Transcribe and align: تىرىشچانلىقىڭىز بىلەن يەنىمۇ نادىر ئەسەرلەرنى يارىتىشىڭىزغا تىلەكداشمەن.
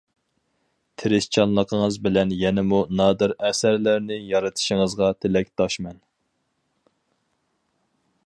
تىرىشچانلىقىڭىز 1.01 1.97
بىلەن 2.07 2.31
يەنىمۇ 2.37 2.79
نادىر 3.01 3.35
ئەسەرلەرنى 3.49 4.17
يارىتىشىڭىزغا 4.31 5.11
تىلەكداشمەن. 5.25 6.03